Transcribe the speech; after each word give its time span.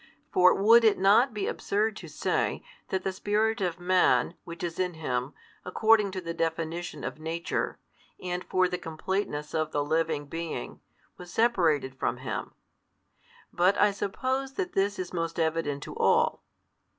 For 0.31 0.55
would 0.55 0.83
it 0.83 0.97
not 0.97 1.31
be 1.31 1.45
absurd 1.45 1.95
to 1.97 2.07
say, 2.07 2.63
that 2.89 3.03
the 3.03 3.11
spirit 3.13 3.61
of 3.61 3.79
man, 3.79 4.33
which 4.45 4.63
is 4.63 4.79
in 4.79 4.95
him, 4.95 5.35
according 5.63 6.09
to 6.13 6.21
the 6.21 6.33
definition 6.33 7.03
of 7.03 7.19
nature, 7.19 7.77
and 8.19 8.43
for 8.43 8.67
the 8.67 8.79
completeness 8.79 9.53
of 9.53 9.71
the 9.71 9.83
living 9.85 10.25
being, 10.25 10.79
was 11.17 11.31
separated 11.31 11.99
from 11.99 12.17
him? 12.17 12.55
But 13.53 13.77
I 13.79 13.91
suppose 13.91 14.53
that 14.53 14.73
this 14.73 14.97
is 14.97 15.13
most 15.13 15.39
evident 15.39 15.83
to 15.83 15.95
all. 15.95 16.41